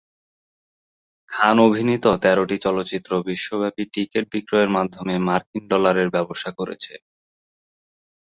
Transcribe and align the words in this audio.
খান 1.29 1.57
অভিনীত 1.67 2.05
তেরোটি 2.23 2.57
চলচ্চিত্র 2.65 3.11
বিশ্বব্যাপী 3.27 3.83
টিকেট 3.93 4.25
বিক্রয়ের 4.33 4.69
মাধ্যমে 4.77 5.15
মার্কিন 5.27 5.63
ডলারের 5.71 6.09
ব্যবসা 6.15 6.49
করেছে। 6.59 6.93